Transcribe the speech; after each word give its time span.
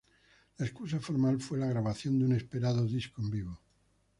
La 0.57 0.65
excusa 0.65 0.99
formal 0.99 1.39
fue 1.39 1.59
la 1.59 1.67
grabación 1.67 2.17
de 2.17 2.25
un 2.25 2.33
esperado 2.33 2.87
disco 2.87 3.21
en 3.21 3.29
vivo. 3.29 3.61